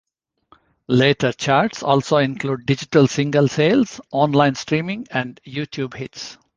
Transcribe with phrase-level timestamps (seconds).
[0.87, 6.39] Later charts also include digital single sales, online streaming, and YouTube hits.